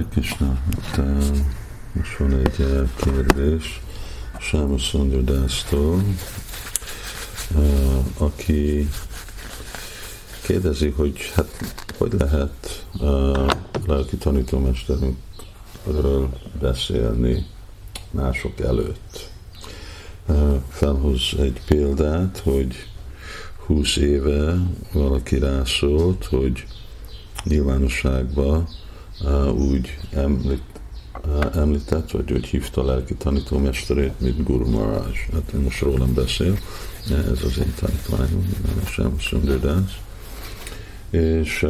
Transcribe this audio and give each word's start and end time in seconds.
Hare 0.00 0.12
Krishna, 0.12 0.58
hát, 0.74 1.00
most 1.92 2.16
van 2.16 2.32
egy 2.32 2.88
kérdés 2.96 3.80
Sáma 4.38 4.78
Szundardásztól, 4.78 6.02
aki 8.18 8.88
kérdezi, 10.42 10.88
hogy 10.88 11.32
hát 11.34 11.74
hogy 11.98 12.12
lehet 12.18 12.86
uh, 13.00 13.50
lelki 13.86 14.16
tanítómesterünkről 14.16 16.28
beszélni 16.60 17.46
mások 18.10 18.60
előtt. 18.60 19.30
Uh, 20.26 20.54
felhoz 20.68 21.34
egy 21.38 21.60
példát, 21.66 22.38
hogy 22.38 22.74
20 23.66 23.96
éve 23.96 24.56
valaki 24.92 25.38
rászólt, 25.38 26.24
hogy 26.24 26.66
nyilvánosságban 27.44 28.68
úgy 29.54 29.98
említ, 30.14 30.62
említett, 31.52 32.10
vagy 32.10 32.32
úgy 32.32 32.46
hívta 32.46 32.80
a 32.80 32.84
lelki 32.84 33.14
tanítómesterét, 33.14 34.20
mint 34.20 34.44
Guru 34.44 34.70
Maharaj. 34.70 35.12
Hát 35.32 35.52
én 35.54 35.60
most 35.60 35.80
rólam 35.80 36.14
beszél, 36.14 36.58
ez 37.10 37.44
az 37.44 37.58
én 37.58 37.74
tanítványom, 37.80 38.46
sem 38.86 39.18
Sundardas. 39.18 40.00
És 41.10 41.66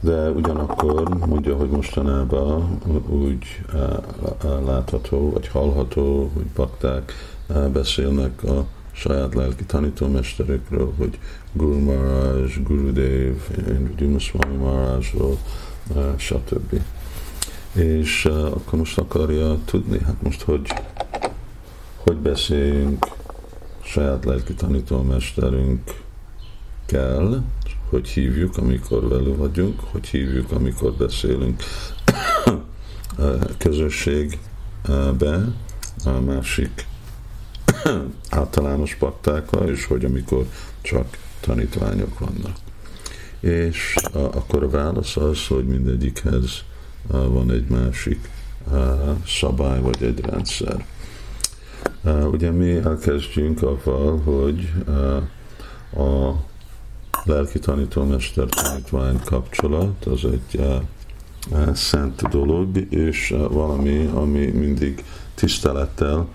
de 0.00 0.30
ugyanakkor 0.30 1.08
mondja, 1.26 1.56
hogy 1.56 1.68
mostanában 1.68 2.78
úgy 3.08 3.44
látható, 4.64 5.30
vagy 5.30 5.48
hallható, 5.48 6.30
hogy 6.34 6.46
bakták 6.46 7.12
beszélnek 7.72 8.42
a 8.42 8.66
saját 8.98 9.34
lelki 9.34 9.64
tanítómesterekről, 9.64 10.92
hogy 10.96 11.18
Guru 11.52 11.78
Maharaj, 11.78 12.52
Gurudev, 12.62 13.36
Dumaswami 13.96 14.56
Maharajról, 14.56 15.38
stb. 16.16 16.80
És 17.72 18.24
akkor 18.24 18.78
most 18.78 18.98
akarja 18.98 19.58
tudni, 19.64 19.98
hát 19.98 20.22
most 20.22 20.42
hogy, 20.42 20.72
hogy 21.96 22.16
beszéljünk 22.16 23.06
saját 23.84 24.24
lelki 24.24 24.54
tanítómesterünk 24.54 25.80
kell, 26.86 27.42
hogy 27.90 28.08
hívjuk, 28.08 28.56
amikor 28.56 29.08
velő 29.08 29.36
vagyunk, 29.36 29.80
hogy 29.80 30.06
hívjuk, 30.06 30.50
amikor 30.52 30.92
beszélünk 30.92 31.62
közösségbe, 33.58 35.54
a 36.04 36.20
másik 36.24 36.87
általános 38.30 38.94
paktákkal, 38.94 39.68
és 39.68 39.84
hogy 39.84 40.04
amikor 40.04 40.46
csak 40.80 41.18
tanítványok 41.40 42.18
vannak. 42.18 42.56
És 43.40 43.94
a, 44.12 44.18
akkor 44.18 44.62
a 44.62 44.70
válasz 44.70 45.16
az, 45.16 45.46
hogy 45.46 45.66
mindegyikhez 45.66 46.62
van 47.08 47.50
egy 47.50 47.68
másik 47.68 48.30
szabály, 49.26 49.80
vagy 49.80 50.02
egy 50.02 50.20
rendszer. 50.20 50.84
Ugye 52.30 52.50
mi 52.50 52.76
elkezdjünk 52.76 53.62
avval, 53.62 54.18
hogy 54.18 54.72
a 55.96 56.32
lelki 57.24 57.58
tanítómester 57.58 58.46
tanítvány 58.48 59.20
kapcsolat 59.24 60.04
az 60.04 60.24
egy 60.24 60.60
szent 61.72 62.28
dolog, 62.28 62.92
és 62.92 63.34
valami, 63.50 64.10
ami 64.14 64.46
mindig 64.46 65.04
tisztelettel 65.34 66.28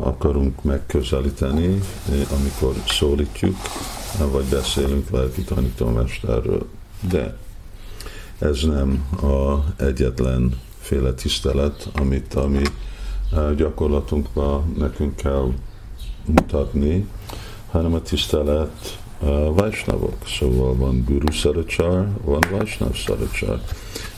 akarunk 0.00 0.62
megközelíteni, 0.62 1.80
amikor 2.30 2.74
szólítjuk, 2.86 3.56
vagy 4.30 4.44
beszélünk 4.44 5.10
lelki 5.10 5.42
tanítómesterről. 5.42 6.68
De 7.08 7.36
ez 8.38 8.62
nem 8.62 9.04
a 9.22 9.64
egyetlen 9.82 10.60
féle 10.80 11.12
tisztelet, 11.12 11.88
amit 11.94 12.34
a 12.34 12.48
mi 12.48 12.62
gyakorlatunkban 13.56 14.74
nekünk 14.78 15.16
kell 15.16 15.52
mutatni, 16.24 17.06
hanem 17.70 17.94
a 17.94 18.02
tisztelet 18.02 18.98
Vajsnavok. 19.54 20.16
Szóval 20.26 20.76
van 20.76 21.04
Guru 21.04 21.32
Szaracsar, 21.32 22.08
van 22.24 22.42
Vajsnav 22.50 22.96
Szaracsar. 22.96 23.60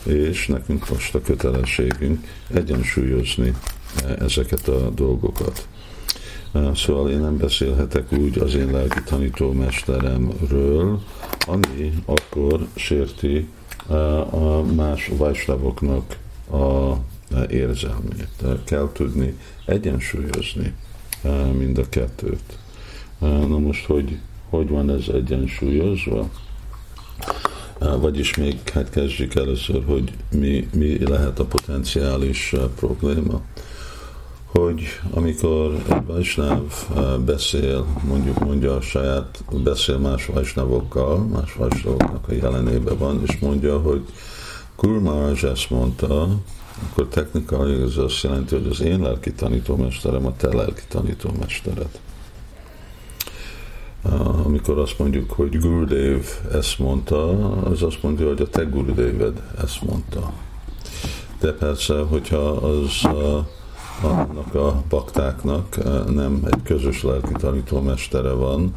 És 0.02 0.46
nekünk 0.46 0.88
most 0.88 1.14
a 1.14 1.20
kötelességünk 1.20 2.26
egyensúlyozni 2.48 3.54
ezeket 4.18 4.68
a 4.68 4.90
dolgokat. 4.90 5.68
Szóval 6.74 7.10
én 7.10 7.20
nem 7.20 7.36
beszélhetek 7.36 8.12
úgy 8.12 8.38
az 8.38 8.54
én 8.54 8.70
lelki 8.70 9.02
tanítómesteremről, 9.04 11.00
ami 11.46 11.92
akkor 12.04 12.66
sérti 12.74 13.48
a 14.30 14.62
más 14.62 15.10
vajslavoknak 15.16 16.18
a 16.50 16.94
érzelmét. 17.48 18.28
Kell 18.64 18.90
tudni 18.92 19.38
egyensúlyozni 19.64 20.74
mind 21.52 21.78
a 21.78 21.88
kettőt. 21.88 22.58
Na 23.18 23.58
most, 23.58 23.86
hogy 23.86 24.18
hogy 24.54 24.68
van 24.68 24.90
ez 24.90 25.08
egyensúlyozva? 25.14 26.30
Vagyis 27.78 28.36
még 28.36 28.68
hát 28.72 28.90
kezdjük 28.90 29.34
először, 29.34 29.84
hogy 29.84 30.12
mi, 30.30 30.68
mi 30.74 31.08
lehet 31.08 31.38
a 31.38 31.44
potenciális 31.44 32.54
probléma 32.76 33.42
hogy 34.58 34.82
amikor 35.10 35.74
egy 35.88 36.06
Vajsnáv 36.06 36.72
beszél, 37.24 37.86
mondjuk 38.08 38.38
mondja 38.38 38.76
a 38.76 38.80
saját, 38.80 39.44
beszél 39.62 39.98
más 39.98 40.26
Vajsnávokkal, 40.26 41.18
más 41.18 41.54
Vajsnávoknak 41.54 42.28
a 42.28 42.32
jelenében 42.32 42.98
van, 42.98 43.22
és 43.26 43.38
mondja, 43.38 43.78
hogy 43.78 44.04
Guru 44.76 45.34
ezt 45.46 45.70
mondta, 45.70 46.28
akkor 46.90 47.06
technikailag 47.08 47.80
ez 47.88 47.96
azt 47.96 48.22
jelenti, 48.22 48.54
hogy 48.54 48.66
az 48.66 48.80
én 48.80 49.00
lelki 49.00 49.32
tanítómesterem 49.32 50.26
a 50.26 50.36
te 50.36 50.54
lelki 50.54 50.82
tanítómestered. 50.88 52.00
Amikor 54.44 54.78
azt 54.78 54.98
mondjuk, 54.98 55.30
hogy 55.30 55.58
Gurudev 55.58 56.22
ezt 56.52 56.78
mondta, 56.78 57.50
az 57.62 57.82
azt 57.82 58.02
mondja, 58.02 58.26
hogy 58.26 58.40
a 58.40 58.48
te 58.48 58.62
Gurudeved 58.62 59.42
ezt 59.62 59.82
mondta. 59.82 60.32
De 61.40 61.52
persze, 61.52 61.94
hogyha 61.94 62.48
az 62.50 63.08
annak 64.00 64.54
a 64.54 64.82
baktáknak 64.88 65.76
nem 66.14 66.40
egy 66.50 66.62
közös 66.62 67.02
lelki 67.02 67.32
tanítómestere 67.32 68.32
van, 68.32 68.74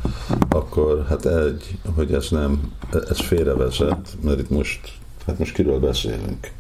akkor 0.50 1.06
hát 1.10 1.26
egy, 1.26 1.78
hogy 1.96 2.14
ez 2.14 2.30
nem, 2.30 2.72
ez 3.10 3.20
félrevezet, 3.20 4.18
mert 4.24 4.40
itt 4.40 4.50
most, 4.50 4.92
hát 5.26 5.40
most 5.40 5.54
kiről 5.54 5.80
beszélünk? 5.80 6.52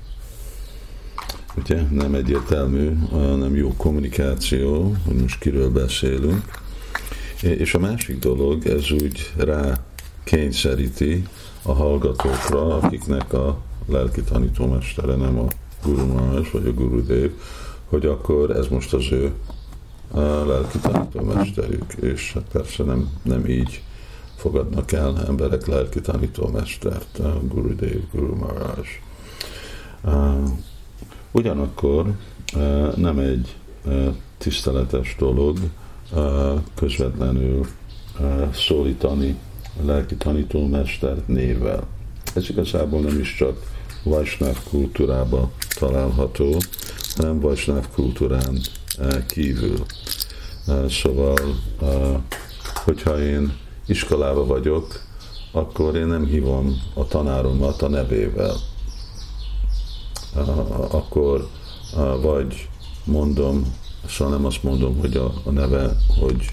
Ugye 1.55 1.81
nem 1.91 2.13
egyértelmű, 2.13 2.97
nem 3.11 3.55
jó 3.55 3.73
kommunikáció, 3.77 4.95
hogy 5.05 5.15
most 5.15 5.39
kiről 5.39 5.69
beszélünk. 5.69 6.43
És 7.41 7.73
a 7.73 7.79
másik 7.79 8.19
dolog, 8.19 8.65
ez 8.67 8.91
úgy 8.91 9.33
rá 9.37 9.83
kényszeríti 10.23 11.27
a 11.61 11.73
hallgatókra, 11.73 12.77
akiknek 12.77 13.33
a 13.33 13.57
lelki 13.85 14.21
tanítómestere 14.21 15.15
nem 15.15 15.39
a 15.39 15.45
Guru 15.83 16.05
Maharaj 16.05 16.49
vagy 16.51 16.67
a 16.67 16.73
Guru 16.73 17.05
Dev, 17.05 17.29
hogy 17.89 18.05
akkor 18.05 18.51
ez 18.51 18.67
most 18.67 18.93
az 18.93 19.11
ő 19.11 19.31
lelki 20.45 20.77
tanítómesterük, 20.77 21.93
és 21.93 22.33
hát 22.33 22.43
persze 22.51 22.83
nem, 22.83 23.09
nem 23.21 23.45
így 23.45 23.81
fogadnak 24.35 24.91
el 24.91 25.23
emberek 25.27 25.65
lelki 25.65 26.01
tanítómestert, 26.01 27.21
Guru 27.47 27.75
Dev, 27.75 28.01
Guru 28.13 28.35
Maharaj. 28.35 28.85
Ugyanakkor 31.31 32.13
nem 32.95 33.19
egy 33.19 33.55
tiszteletes 34.37 35.15
dolog 35.19 35.57
közvetlenül 36.75 37.65
szólítani 38.53 39.35
lelki 39.85 40.15
tanítómestert 40.15 41.27
névvel. 41.27 41.87
Ez 42.33 42.49
igazából 42.49 43.01
nem 43.01 43.19
is 43.19 43.35
csak 43.35 43.75
Vajsnáv 44.07 44.57
kultúrába 44.69 45.51
található, 45.79 46.57
nem 47.17 47.39
Vajsnáv 47.39 47.87
kultúrán 47.93 48.59
eh, 48.99 49.23
kívül. 49.27 49.85
Eh, 50.67 50.89
szóval, 50.89 51.37
eh, 51.81 52.17
hogyha 52.85 53.21
én 53.21 53.53
iskolába 53.85 54.45
vagyok, 54.45 55.01
akkor 55.51 55.95
én 55.95 56.07
nem 56.07 56.25
hívom 56.25 56.81
a 56.93 57.07
tanáromat 57.07 57.81
a 57.81 57.89
nevével. 57.89 58.55
Akkor 60.91 61.47
vagy 62.21 62.69
mondom, 63.03 63.75
szóval 64.09 64.33
nem 64.33 64.45
azt 64.45 64.63
mondom, 64.63 64.97
hogy 64.99 65.15
a, 65.15 65.33
a 65.43 65.51
neve, 65.51 65.97
hogy 66.19 66.51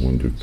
mondjuk 0.00 0.34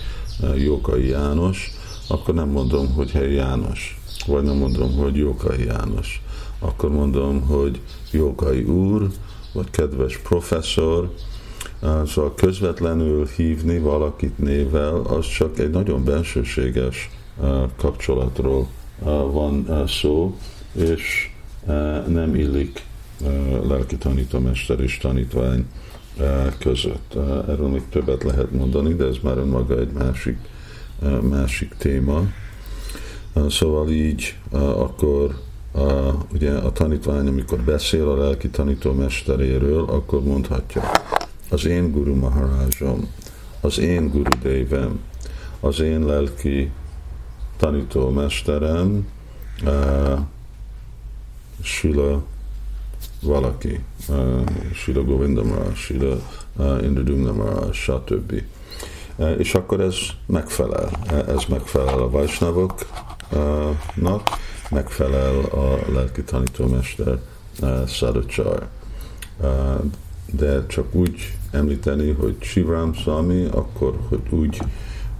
Jókai 0.55 1.07
János, 1.07 1.71
akkor 2.07 2.33
nem 2.33 2.49
mondom, 2.49 2.93
hogy 2.93 3.11
Hely 3.11 3.33
János, 3.33 4.01
vagy 4.25 4.43
nem 4.43 4.55
mondom, 4.55 4.95
hogy 4.95 5.15
Jókai 5.15 5.65
János. 5.65 6.21
Akkor 6.65 6.91
mondom, 6.91 7.41
hogy 7.41 7.81
Jókai 8.11 8.63
úr, 8.63 9.07
vagy 9.53 9.69
kedves 9.69 10.17
professzor, 10.17 11.13
szóval 11.81 12.33
közvetlenül 12.35 13.25
hívni 13.25 13.79
valakit 13.79 14.37
nével, 14.37 14.95
az 14.95 15.27
csak 15.27 15.59
egy 15.59 15.69
nagyon 15.69 16.03
bensőséges 16.03 17.09
kapcsolatról 17.77 18.67
van 19.31 19.87
szó, 19.87 20.37
és 20.71 21.29
nem 22.07 22.35
illik 22.35 22.85
lelki 23.63 23.97
tanítómester 23.97 24.79
és 24.79 24.97
tanítvány 24.97 25.65
között. 26.59 27.13
Erről 27.47 27.67
még 27.67 27.81
többet 27.89 28.23
lehet 28.23 28.51
mondani, 28.51 28.93
de 28.93 29.05
ez 29.05 29.17
már 29.21 29.37
önmaga 29.37 29.79
egy 29.79 29.91
másik, 29.91 30.37
másik 31.21 31.75
téma. 31.77 32.21
Szóval 33.49 33.89
így 33.89 34.37
akkor 34.51 35.35
ugye 36.31 36.51
a 36.51 36.71
tanítvány, 36.71 37.27
amikor 37.27 37.59
beszél 37.59 38.09
a 38.09 38.17
lelki 38.17 38.49
tanítómesteréről, 38.49 39.83
akkor 39.83 40.23
mondhatja, 40.23 40.81
az 41.49 41.65
én 41.65 41.91
Guru 41.91 42.15
Maharajom, 42.15 43.07
az 43.61 43.79
én 43.79 44.09
Guru 44.09 44.39
Dévem, 44.41 44.99
az 45.59 45.79
én 45.79 46.05
lelki 46.05 46.71
tanítómesterem, 47.57 49.07
uh, 49.63 50.19
Sila 51.61 52.23
valaki, 53.21 53.79
uh, 54.09 54.41
Sila 54.73 55.03
Govindamra, 55.03 55.75
Sila 55.75 56.19
uh, 56.55 56.83
Indradumnamra, 56.83 57.73
stb. 57.73 58.41
Uh, 59.15 59.39
és 59.39 59.55
akkor 59.55 59.79
ez 59.79 59.95
megfelel, 60.25 60.89
ez 61.27 61.43
megfelel 61.49 61.99
a 61.99 62.09
Vajsnavoknak, 62.09 64.29
megfelel 64.73 65.39
a 65.39 65.91
lelki 65.91 66.23
tanítómester 66.23 67.19
uh, 67.61 67.87
Sadachar. 67.87 68.67
Uh, 69.41 69.47
de 70.31 70.65
csak 70.65 70.95
úgy 70.95 71.37
említeni, 71.51 72.11
hogy 72.11 72.35
Shivram 72.39 72.93
Swami, 72.93 73.45
akkor 73.51 73.99
hogy 74.09 74.21
úgy 74.29 74.59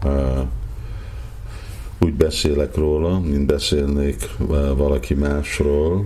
uh, 0.06 0.48
úgy 2.00 2.14
beszélek 2.14 2.76
róla, 2.76 3.20
mint 3.20 3.46
beszélnék 3.46 4.30
valaki 4.76 5.14
másról, 5.14 6.06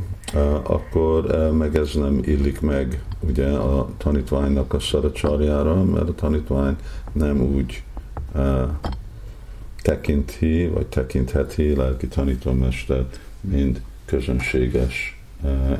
akkor 0.64 1.52
meg 1.58 1.76
ez 1.76 1.94
nem 1.94 2.20
illik 2.24 2.62
meg 2.62 3.04
ugye 3.20 3.48
a 3.48 3.90
tanítványnak 3.98 4.74
a 4.74 4.80
szaracsarjára, 4.80 5.84
mert 5.84 6.10
a 6.10 6.14
tanítvány 6.16 6.76
nem 7.12 7.42
úgy 7.42 7.84
tekinti, 9.82 10.68
vagy 10.68 10.86
tekintheti 10.86 11.76
lelki 11.76 12.08
tanítómestert, 12.08 13.20
mint 13.42 13.82
közönséges 14.06 15.20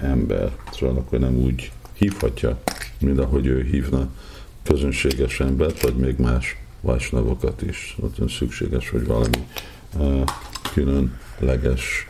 ember. 0.02 0.52
Szóval 0.72 0.98
akkor 0.98 1.20
nem 1.20 1.36
úgy 1.36 1.72
hívhatja, 1.94 2.60
mint 3.00 3.20
ahogy 3.20 3.46
ő 3.46 3.64
hívna 3.64 4.10
közönséges 4.64 5.40
embert, 5.40 5.82
vagy 5.82 5.96
még 5.96 6.18
más 6.18 6.58
vásnavokat 6.82 7.62
is. 7.62 7.98
Ott 8.00 8.30
szükséges, 8.30 8.90
hogy 8.90 9.06
valami 9.06 9.48
különleges 10.74 12.08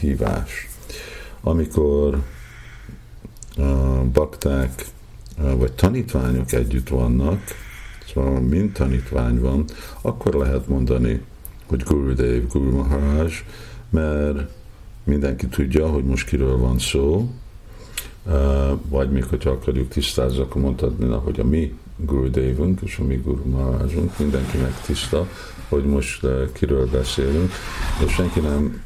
hívás. 0.00 0.68
Amikor 1.40 2.22
bakták 4.12 4.84
vagy 5.36 5.72
tanítványok 5.72 6.52
együtt 6.52 6.88
vannak, 6.88 7.40
szóval 8.14 8.40
mind 8.40 8.72
tanítvány 8.72 9.40
van, 9.40 9.64
akkor 10.00 10.34
lehet 10.34 10.68
mondani, 10.68 11.20
hogy 11.68 11.82
Guru 11.82 12.14
Dev, 12.14 12.42
Guru 12.52 12.76
Maharaj, 12.76 13.32
mert 13.90 14.50
mindenki 15.04 15.46
tudja, 15.46 15.88
hogy 15.88 16.04
most 16.04 16.28
kiről 16.28 16.58
van 16.58 16.78
szó, 16.78 17.30
vagy 18.88 19.10
még 19.10 19.24
hogyha 19.24 19.50
akarjuk 19.50 19.88
tisztázni, 19.88 20.40
akkor 20.40 20.62
mondhatni, 20.62 21.06
hogy 21.06 21.40
a 21.40 21.44
mi 21.44 21.78
Guru 21.96 22.30
Devünk 22.30 22.80
és 22.80 22.98
a 22.98 23.04
mi 23.04 23.16
Guru 23.16 23.50
Maharajunk, 23.50 24.18
mindenkinek 24.18 24.80
tiszta, 24.80 25.28
hogy 25.68 25.84
most 25.84 26.26
kiről 26.52 26.88
beszélünk, 26.90 27.52
és 28.06 28.12
senki 28.12 28.40
nem 28.40 28.82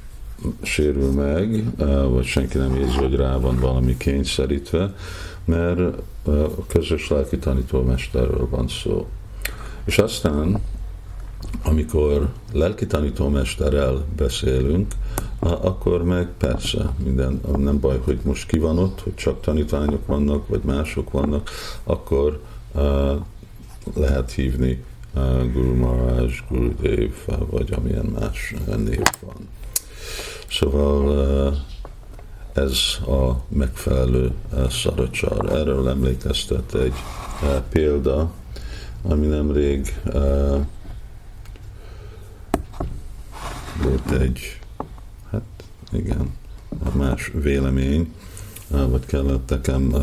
sérül 0.62 1.10
meg, 1.10 1.64
vagy 2.10 2.24
senki 2.24 2.58
nem 2.58 2.74
érzi, 2.74 2.96
hogy 2.96 3.14
rá 3.14 3.36
van 3.36 3.58
valami 3.60 3.96
kényszerítve, 3.96 4.94
mert 5.44 5.80
a 6.24 6.66
közös 6.66 7.08
lelki 7.08 7.38
tanítómesterről 7.38 8.48
van 8.50 8.68
szó. 8.68 9.06
És 9.84 9.98
aztán, 9.98 10.60
amikor 11.62 12.28
lelki 12.52 12.86
tanítómesterrel 12.86 14.04
beszélünk, 14.16 14.92
akkor 15.38 16.04
meg 16.04 16.28
persze, 16.38 16.92
minden, 17.04 17.40
nem 17.56 17.80
baj, 17.80 18.00
hogy 18.04 18.20
most 18.22 18.46
ki 18.46 18.58
van 18.58 18.78
ott, 18.78 19.00
hogy 19.00 19.14
csak 19.14 19.40
tanítványok 19.40 20.06
vannak, 20.06 20.48
vagy 20.48 20.62
mások 20.62 21.10
vannak, 21.10 21.50
akkor 21.84 22.40
lehet 23.94 24.30
hívni 24.30 24.84
Guru 25.52 25.74
Maharaj, 25.74 26.30
Guru 26.48 26.74
Dev, 26.80 27.10
vagy 27.50 27.72
amilyen 27.72 28.04
más 28.20 28.54
név 28.76 29.02
van. 29.20 29.48
Szóval 30.50 31.62
ez 32.52 32.78
a 33.06 33.44
megfelelő 33.48 34.32
szaracsar. 34.70 35.52
Erről 35.52 35.88
emlékeztet 35.88 36.74
egy 36.74 36.94
példa, 37.68 38.30
ami 39.02 39.26
nemrég 39.26 39.94
volt 43.92 44.20
egy, 44.20 44.58
hát 45.30 45.42
igen, 45.90 46.34
más 46.92 47.30
vélemény, 47.34 48.14
vagy 48.68 49.06
kellett 49.06 49.48
nekem 49.48 49.94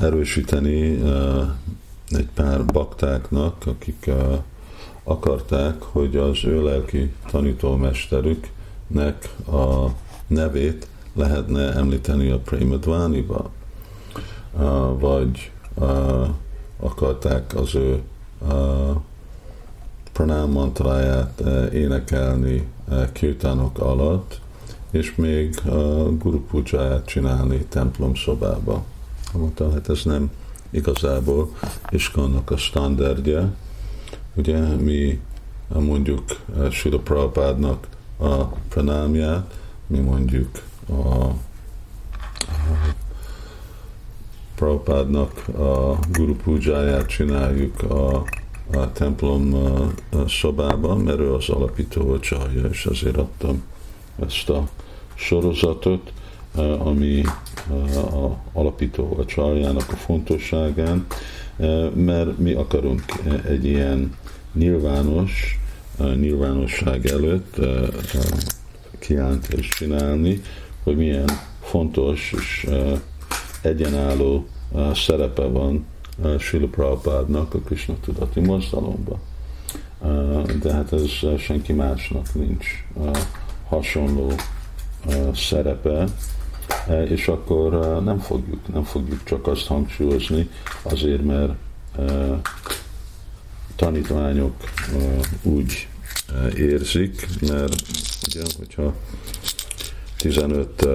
erősíteni 0.00 1.02
egy 2.08 2.28
pár 2.34 2.64
baktáknak, 2.64 3.66
akik 3.66 4.10
akarták, 5.04 5.82
hogy 5.82 6.16
az 6.16 6.44
ő 6.44 6.62
lelki 6.64 7.12
tanítómesterüknek 7.30 9.28
a 9.46 9.86
nevét 10.26 10.86
lehetne 11.14 11.72
említeni 11.74 12.30
a 12.30 12.38
Premadvani-ba, 12.38 13.50
vagy 14.98 15.50
akarták 16.80 17.54
az 17.54 17.74
ő 17.74 18.02
pranám 20.12 20.50
mantráját 20.50 21.42
énekelni 21.72 22.68
kirtánok 23.12 23.78
alatt, 23.78 24.40
és 24.90 25.14
még 25.14 25.60
guru 26.18 26.40
pujáját 26.40 27.06
csinálni 27.06 27.64
templom 27.68 28.14
szobába. 28.14 28.84
Mondta, 29.32 29.72
hát 29.72 29.88
ez 29.88 30.02
nem 30.04 30.30
igazából 30.70 31.56
Iskonnak 31.90 32.50
a 32.50 32.56
standardja. 32.56 33.54
Ugye 34.34 34.58
mi 34.58 35.20
mondjuk 35.68 36.24
eh, 36.56 36.70
Sula 36.70 36.98
Prabhupádnak 36.98 37.86
a 38.18 38.44
pranámját, 38.44 39.58
mi 39.86 39.98
mondjuk 39.98 40.62
a, 40.88 40.92
a 40.92 41.36
Prabhupádnak 44.54 45.48
a 45.48 45.98
guru 46.10 46.36
pujáját 46.36 47.06
csináljuk 47.06 47.82
a, 47.82 48.24
a 48.72 48.92
templom 48.92 49.56
szobában, 50.28 50.98
mert 50.98 51.18
ő 51.18 51.34
az 51.34 51.48
alapító 51.48 52.12
a 52.12 52.20
csalja, 52.20 52.66
és 52.66 52.86
azért 52.86 53.16
adtam 53.16 53.62
ezt 54.18 54.48
a 54.48 54.68
sorozatot, 55.14 56.12
Eh, 56.56 56.86
ami 56.86 57.22
eh, 57.70 58.24
a 58.24 58.42
alapító 58.52 59.16
a 59.18 59.24
csaljának 59.24 59.92
a 59.92 59.96
fontosságán, 59.96 61.06
eh, 61.56 61.90
mert 61.90 62.38
mi 62.38 62.52
akarunk 62.52 63.04
egy 63.48 63.64
ilyen 63.64 64.16
nyilvános, 64.52 65.60
nyilvánosság 65.98 67.06
előtt 67.06 67.56
kiállítást 68.98 69.74
csinálni, 69.74 70.42
hogy 70.82 70.96
milyen 70.96 71.28
fontos 71.60 72.34
és 72.38 72.66
egyenálló 73.62 74.46
szerepe 74.94 75.42
van 75.42 75.86
Srila 76.38 76.66
Prabhupádnak 76.66 77.54
a 77.54 77.58
Krishna 77.58 77.94
tudati 78.00 78.40
mozdalomban. 78.40 79.18
De 80.62 80.72
hát 80.72 80.92
ez 80.92 81.08
senki 81.38 81.72
másnak 81.72 82.34
nincs 82.34 82.66
hasonló 83.68 84.32
szerepe, 85.34 86.04
és 87.08 87.28
akkor 87.28 88.02
nem 88.04 88.18
fogjuk, 88.18 88.72
nem 88.72 88.82
fogjuk 88.84 89.24
csak 89.24 89.46
azt 89.46 89.66
hangsúlyozni, 89.66 90.48
azért, 90.82 91.24
mert 91.24 91.52
tanítványok 93.76 94.54
úgy 95.42 95.88
érzik, 96.56 97.26
mert 97.40 97.74
ugye, 98.26 98.42
hogyha 98.58 98.94
15 100.16 100.86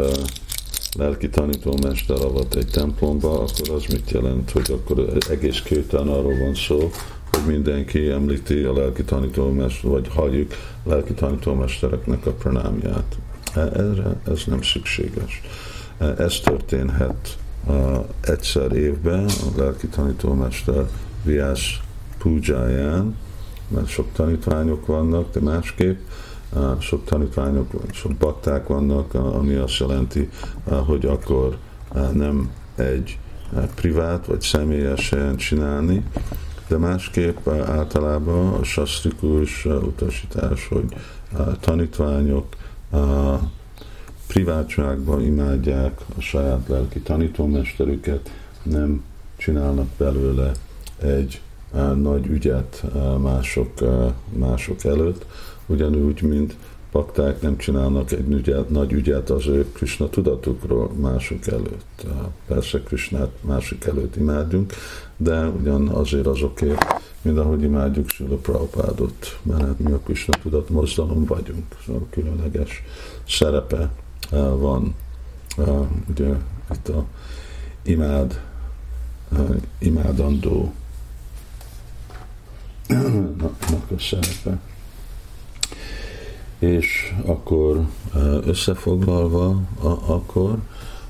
lelki 0.98 1.30
tanítómester 1.30 2.22
avat 2.22 2.56
egy 2.56 2.68
templomba, 2.68 3.32
akkor 3.32 3.76
az 3.76 3.86
mit 3.92 4.12
jelent, 4.12 4.52
hogy 4.52 4.72
akkor 4.72 5.18
egész 5.30 5.62
kéten 5.62 6.08
arról 6.08 6.38
van 6.38 6.56
szó, 6.56 6.92
hogy 7.32 7.46
mindenki 7.46 8.10
említi 8.10 8.64
a 8.64 8.74
lelki 8.74 9.04
tanítómester, 9.04 9.90
vagy 9.90 10.08
halljuk 10.08 10.52
lelki 10.84 11.14
tanítómestereknek 11.14 12.26
a 12.26 12.32
pranámját. 12.32 13.18
Erre 13.56 14.20
ez 14.28 14.44
nem 14.46 14.62
szükséges. 14.62 15.42
Ez 16.18 16.40
történhet 16.40 17.38
egyszer 18.22 18.72
évben 18.72 19.26
a 19.26 19.62
lelki 19.62 19.88
tanítómester 19.88 20.86
Viás 21.24 21.82
púdzsáján, 22.18 23.16
mert 23.68 23.88
sok 23.88 24.08
tanítványok 24.14 24.86
vannak, 24.86 25.32
de 25.32 25.40
másképp 25.40 26.00
sok 26.80 27.06
tanítványok, 27.06 27.72
sok 27.92 28.14
bakták 28.14 28.68
vannak, 28.68 29.14
ami 29.14 29.54
azt 29.54 29.78
jelenti, 29.78 30.30
hogy 30.64 31.06
akkor 31.06 31.58
nem 32.14 32.52
egy 32.76 33.18
privát 33.76 34.26
vagy 34.26 34.42
személyes 34.42 35.10
helyen 35.10 35.36
csinálni, 35.36 36.04
de 36.68 36.78
másképp 36.78 37.48
általában 37.48 38.54
a 38.54 38.64
sastrikus 38.64 39.66
utasítás, 39.66 40.68
hogy 40.68 40.96
tanítványok 41.60 42.46
privátságban 44.28 45.22
imádják 45.22 46.02
a 46.18 46.22
saját 46.22 46.68
lelki 46.68 47.00
tanítómesterüket, 47.00 48.32
nem 48.64 49.04
csinálnak 49.38 49.88
belőle 49.98 50.52
egy 51.02 51.42
nagy 51.96 52.26
ügyet 52.26 52.84
mások, 53.22 53.72
mások 54.30 54.84
előtt, 54.84 55.26
ugyanúgy, 55.68 56.22
mint 56.22 56.56
pakták 56.92 57.42
nem 57.42 57.58
csinálnak 57.58 58.12
egy 58.12 58.32
ügyet, 58.32 58.70
nagy 58.70 58.92
ügyet 58.92 59.30
az 59.30 59.48
ő 59.48 59.72
Krishna 59.72 60.10
tudatukról 60.10 60.92
mások 60.94 61.48
előtt. 61.48 62.06
Persze 62.48 62.82
Krishnát 62.84 63.32
mások 63.42 63.86
előtt 63.86 64.16
imádjunk, 64.16 64.74
de 65.18 65.48
ugyan 65.48 65.88
azért 65.88 66.28
azokért, 66.28 66.86
mint 67.22 67.38
ahogy 67.38 67.64
imádjuk 67.64 68.10
Sula 68.10 68.36
Prabhupádot, 68.36 69.40
mert 69.42 69.62
hát 69.62 69.80
mi 69.80 69.92
a 69.92 70.00
Krishna 70.00 70.34
tudat 70.42 70.70
mozdalom 70.70 71.26
vagyunk, 71.26 71.66
szóval 71.86 72.08
különleges 72.10 72.84
szerepe 73.28 73.92
van. 74.58 74.96
Ugye 76.10 76.34
itt 76.74 76.90
a 76.90 77.06
imád, 77.84 78.42
imádandó 79.80 80.74
a 83.96 84.00
szerepe. 84.00 84.60
És 86.60 87.16
akkor 87.26 87.88
összefoglalva, 88.46 89.62
akkor, 90.08 90.58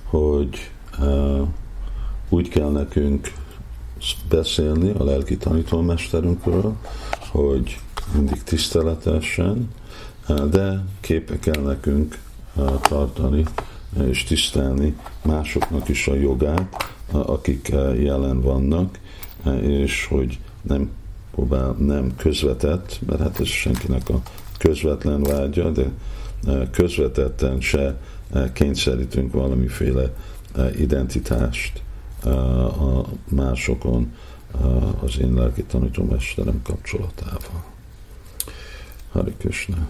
hogy 0.04 0.72
úgy 2.30 2.50
kell 2.50 2.72
nekünk 2.72 3.34
beszélni 4.30 4.90
a 4.90 5.04
lelki 5.04 5.38
tanítómesterünkről, 5.38 6.76
hogy 7.32 7.80
mindig 8.14 8.44
tiszteletesen, 8.44 9.70
de 10.50 10.86
képek 11.02 11.40
kell 11.40 11.62
nekünk 11.62 12.20
tartani 12.82 13.44
és 14.06 14.24
tisztelni 14.24 14.96
másoknak 15.22 15.90
is 15.90 16.08
a 16.08 16.16
jogát, 16.16 16.94
akik 17.12 17.68
jelen 18.00 18.42
vannak, 18.42 19.00
és 19.62 20.06
hogy 20.06 20.40
nem 20.62 20.90
próbál 21.32 21.72
nem 21.72 22.16
közvetett, 22.16 23.00
mert 23.06 23.22
hát 23.22 23.40
ez 23.40 23.48
senkinek 23.48 24.10
a 24.10 24.22
közvetlen 24.58 25.24
vágya, 25.24 25.72
de 25.72 25.86
közvetetten 26.72 27.62
se 27.62 27.98
kényszerítünk 28.54 29.34
valamiféle 29.34 30.14
identitást 30.78 31.82
a 32.24 33.06
másokon 33.30 34.14
az 35.00 35.20
én 35.20 35.34
lelki 35.34 35.64
tanítómesterem 35.64 36.62
kapcsolatával. 36.64 37.64
Hari 39.12 39.34
Krishna. 39.38 39.90